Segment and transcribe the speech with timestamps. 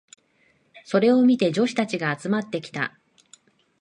[0.83, 2.97] それを見て女子たちが集まってきた。